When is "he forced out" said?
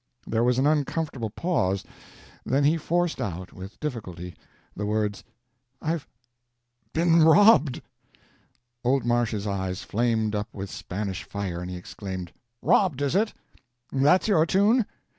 2.63-3.53